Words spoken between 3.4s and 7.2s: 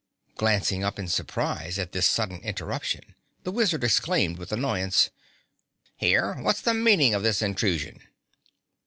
the Wizard exclaimed with annoyance, "Here, what's the meaning